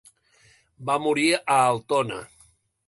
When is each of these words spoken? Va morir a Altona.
Va 0.91 0.97
morir 1.05 1.29
a 1.37 1.59
Altona. 1.67 2.21